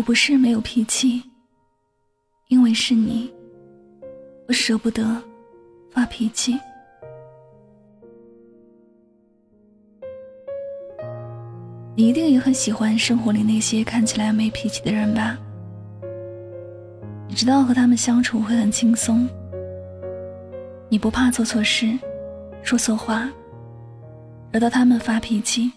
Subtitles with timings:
[0.00, 1.22] 我不是没有脾气，
[2.48, 3.30] 因为是你，
[4.48, 5.22] 我舍不得
[5.90, 6.58] 发脾气。
[11.94, 15.36] 你一定也很喜欢生活里那些看起来没脾气的人吧？
[17.28, 19.28] 你知道和他们相处会很轻松，
[20.88, 21.86] 你不怕做错事、
[22.62, 23.30] 说错话，
[24.50, 25.70] 惹到他们发脾气。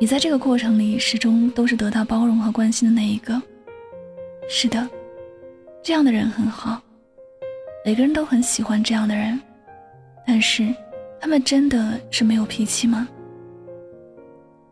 [0.00, 3.40] 你在这个过程里始终都是得到包容和关心的那一个。
[4.48, 4.88] 是的，
[5.82, 6.80] 这样的人很好，
[7.84, 9.38] 每个人都很喜欢这样的人。
[10.26, 10.74] 但是，
[11.20, 13.06] 他们真的是没有脾气吗？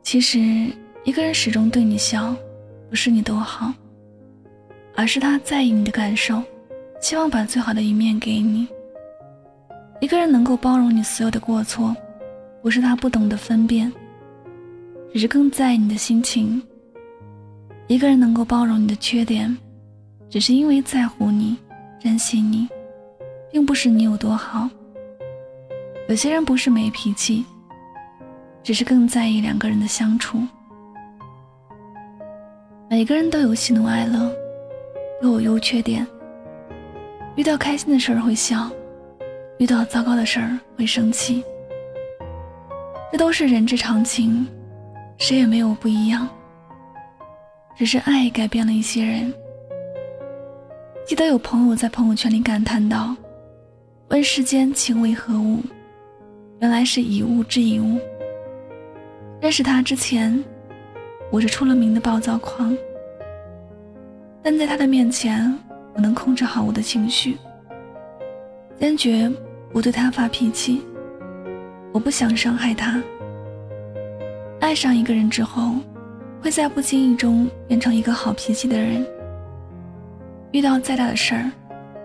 [0.02, 0.38] 其实，
[1.04, 2.34] 一个人始终对你笑，
[2.88, 3.70] 不是你多好，
[4.96, 6.42] 而是他在意你的感受，
[7.02, 8.66] 希望把最好的一面给你。
[10.00, 11.94] 一个人能够包容你所有的过错，
[12.62, 13.92] 不是他不懂得分辨。
[15.12, 16.62] 只是更在意你的心情。
[17.86, 19.56] 一个人能够包容你的缺点，
[20.28, 21.56] 只是因为在乎你、
[21.98, 22.68] 珍惜你，
[23.50, 24.68] 并不是你有多好。
[26.08, 27.44] 有些人不是没脾气，
[28.62, 30.40] 只是更在意两个人的相处。
[32.90, 34.30] 每个人都有喜怒哀乐，
[35.20, 36.06] 都有优缺点。
[37.36, 38.70] 遇到开心的事儿会笑，
[39.58, 41.42] 遇到糟糕的事儿会生气，
[43.12, 44.46] 这都是人之常情。
[45.18, 46.28] 谁也没有不一样，
[47.76, 49.34] 只是爱改变了一些人。
[51.04, 53.16] 记得有朋友在朋友圈里感叹道
[54.10, 55.60] ：“问世间情为何物，
[56.60, 57.98] 原来是以物治以物。”
[59.42, 60.42] 认识他之前，
[61.32, 62.76] 我是出了名的暴躁狂，
[64.40, 65.52] 但在他的面前，
[65.94, 67.36] 我能控制好我的情绪，
[68.78, 69.30] 坚决
[69.72, 70.80] 不对他发脾气。
[71.92, 73.02] 我不想伤害他。
[74.60, 75.74] 爱上一个人之后，
[76.42, 79.06] 会在不经意中变成一个好脾气的人。
[80.50, 81.50] 遇到再大的事儿，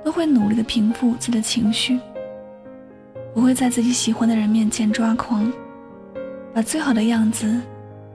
[0.04, 2.00] 都会努力的平复自己的情绪，
[3.34, 5.52] 不会在自己喜欢的人面前抓狂，
[6.54, 7.60] 把最好的样子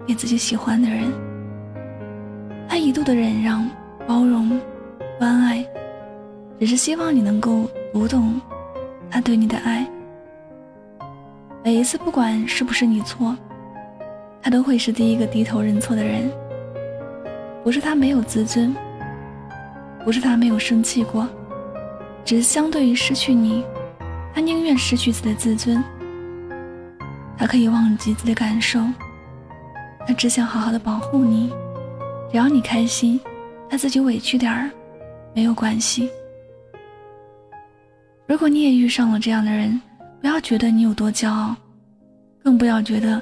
[0.07, 1.11] 给自己喜欢的人。
[2.69, 3.69] 他一度的忍让、
[4.07, 4.61] 包容、
[5.19, 5.67] 关爱，
[6.61, 8.41] 只是希望你能够读懂
[9.11, 9.85] 他对你的爱。
[11.65, 13.37] 每一次，不管是不是你错。
[14.43, 16.31] 他都会是第一个低头认错的人。
[17.65, 18.75] 不是他没有自尊，
[20.05, 21.29] 不是他没有生气过，
[22.25, 23.65] 只是相对于失去你，
[24.35, 25.83] 他宁愿失去自己的自尊。
[27.37, 28.81] 他可以忘记自己的感受，
[30.07, 31.53] 他只想好好的保护你。
[32.31, 33.21] 只要你开心，
[33.69, 34.71] 他自己委屈点儿
[35.35, 36.09] 没有关系。
[38.27, 39.81] 如果你也遇上了这样的人，
[40.21, 41.55] 不要觉得你有多骄傲，
[42.43, 43.21] 更不要觉得。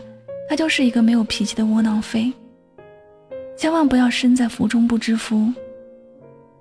[0.49, 2.33] 他就是一个没有脾气的窝囊废，
[3.57, 5.53] 千万不要身在福中不知福。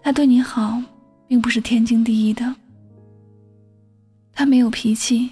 [0.02, 0.82] 他对你好，
[1.28, 2.54] 并不是天经地义的。
[4.34, 5.30] 他没有脾气，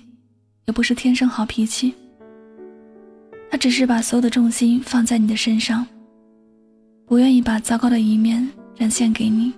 [0.66, 1.94] 也不是天生好脾气。
[3.50, 5.86] 他只是把所有的重心放在你的身上，
[7.06, 9.52] 不愿意把糟糕的一面展现给你，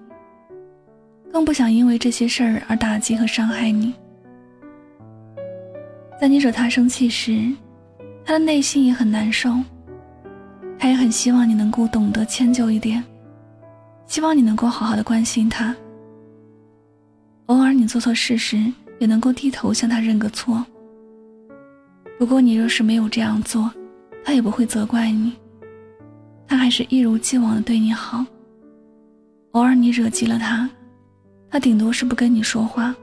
[1.31, 3.93] 更不想因为这些事儿而打击和伤害你。
[6.19, 7.51] 在你惹他生气时。
[8.25, 9.53] 他的内心也很难受，
[10.79, 13.03] 他也很希望你能够懂得迁就一点，
[14.07, 15.75] 希望你能够好好的关心他。
[17.45, 18.57] 偶尔你做错事时，
[18.99, 20.65] 也能够低头向他认个错。
[22.17, 23.71] 不过你若是没有这样做，
[24.23, 25.33] 他也不会责怪你，
[26.47, 28.25] 他还是一如既往的对你好。
[29.51, 30.67] 偶尔你惹急了他，
[31.49, 32.95] 他顶多是不跟你说话。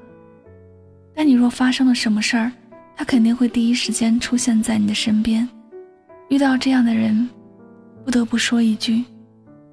[1.14, 2.50] 但你若发生了什么事儿，
[2.96, 5.48] 他肯定会第一时间出现在你的身边。
[6.28, 7.28] 遇到这样的人，
[8.04, 9.04] 不得不说一句：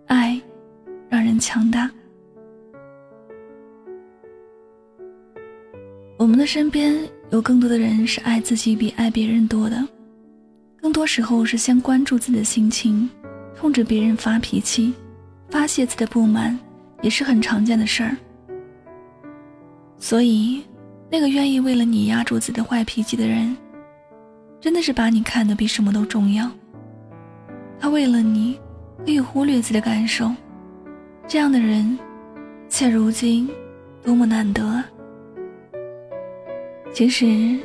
[0.07, 0.39] 爱
[1.07, 1.89] 让人强大。
[6.17, 6.97] 我们的身边
[7.29, 9.87] 有更多的人是爱自己比爱别人多的，
[10.81, 13.09] 更多时候是先关注自己的心情，
[13.55, 14.93] 冲着别人发脾气，
[15.49, 16.57] 发泄自己的不满，
[17.01, 18.17] 也是很常见的事儿。
[19.97, 20.61] 所以。
[21.11, 23.55] 那个愿意为了你压住自己的坏脾气的人，
[24.61, 26.49] 真的是把你看得比什么都重要。
[27.79, 28.59] 他为了你
[29.05, 30.31] 可以忽略自己的感受，
[31.27, 31.97] 这样的人，
[32.67, 33.49] 现如今
[34.03, 34.85] 多么难得啊！
[36.93, 37.57] 其实，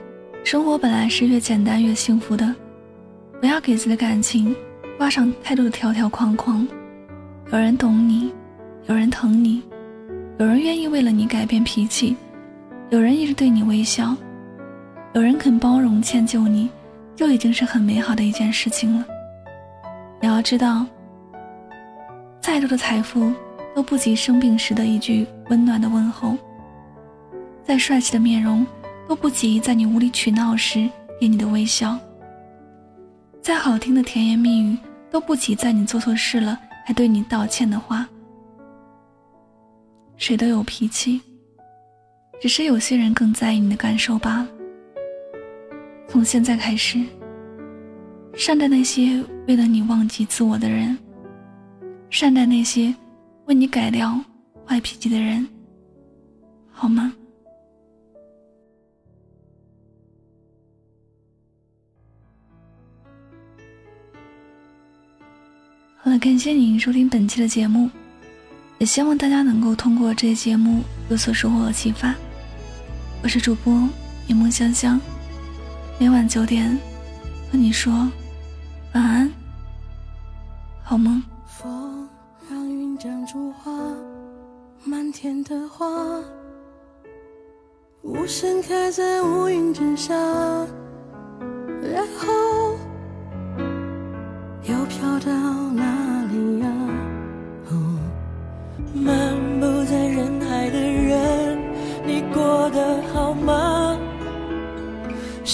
[0.43, 2.55] 生活本来是越简单越幸福的，
[3.41, 4.55] 不要给自己的感情
[4.97, 6.67] 挂上太多的条条框框。
[7.53, 8.33] 有人懂你，
[8.87, 9.63] 有人疼你，
[10.39, 12.17] 有人愿意为了你改变脾气。
[12.95, 14.17] 有人一直对你微笑，
[15.15, 16.71] 有人肯包容迁就你，
[17.17, 19.05] 就已经是很美好的一件事情了。
[20.21, 20.87] 你要知道，
[22.41, 23.33] 再多的财富
[23.75, 26.37] 都不及生病时的一句温暖的问候；
[27.65, 28.65] 再帅气的面容
[29.09, 30.89] 都不及在你无理取闹时
[31.21, 31.99] 给你的微笑；
[33.43, 34.79] 再好听的甜言蜜语
[35.11, 36.57] 都不及在你做错事了
[36.87, 38.07] 还对你道歉的话。
[40.17, 41.21] 谁都有脾气，
[42.45, 44.49] 只是有些人更在意你的感受罢了。
[46.07, 47.03] 从现在开始，
[48.35, 50.95] 善待那些为了你忘记自我的人，
[52.11, 52.95] 善待那些
[53.47, 54.21] 为你改掉
[54.67, 55.49] 坏脾气的人，
[56.71, 57.15] 好吗？
[65.97, 67.89] 好了，感谢您收听本期的节目。
[68.79, 72.15] 也希望大家能够通过这节目有所收获和启发。
[73.25, 73.73] 我是主播
[74.27, 75.01] 夜梦香香，
[75.99, 76.79] 每晚九点
[77.51, 77.91] 和你说
[78.93, 79.33] 晚安，
[80.83, 81.23] 好梦。
[81.47, 82.07] 风
[82.51, 83.73] 让云长出花，
[84.85, 85.87] 满天的花，
[88.03, 90.15] 无声开在乌云之下，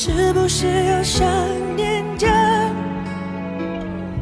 [0.03, 1.29] 是不是又想
[1.77, 2.27] 念着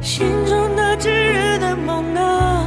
[0.00, 2.66] 心中那炙热的梦啊？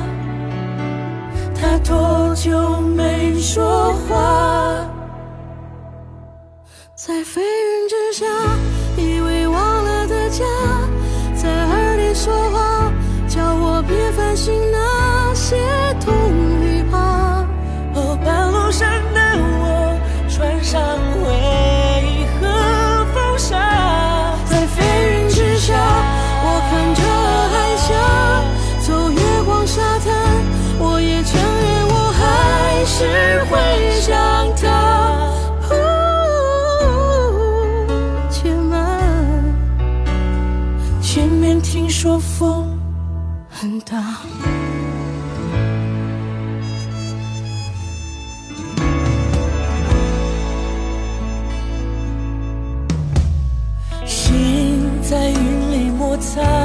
[1.53, 4.89] 他多久没说话？
[6.95, 8.25] 在飞云之下，
[8.95, 10.45] 以为忘了的家，
[54.05, 56.60] 心在云里摩擦，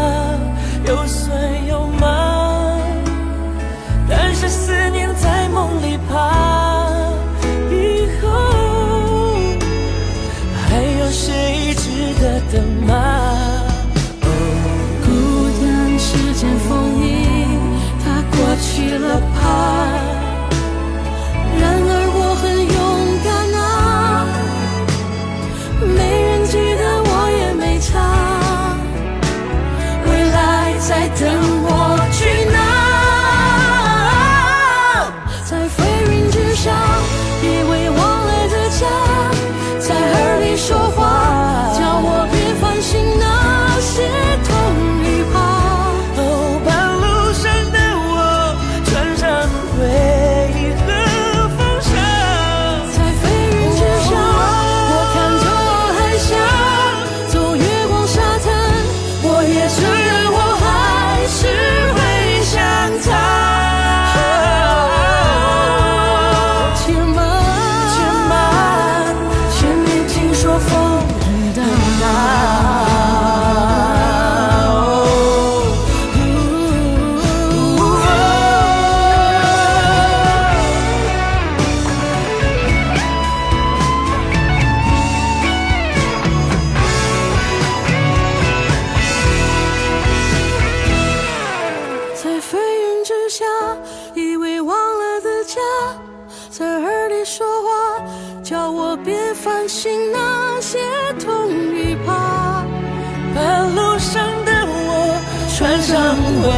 [106.47, 106.53] 为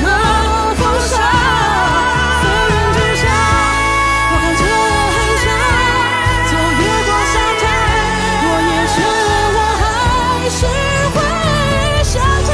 [0.00, 0.04] 何
[0.74, 1.12] 风沙
[2.42, 3.24] 在云之下
[4.28, 4.62] 我看着
[5.14, 5.44] 海峡
[6.48, 7.64] 走月光沙滩
[8.44, 8.94] 我也承
[9.28, 9.82] 认我还
[10.50, 10.60] 是
[11.14, 11.16] 会
[12.04, 12.12] 想
[12.48, 12.50] 他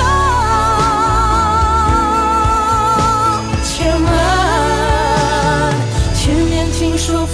[3.64, 3.68] 千
[4.04, 4.06] 万
[6.14, 7.26] 前面听说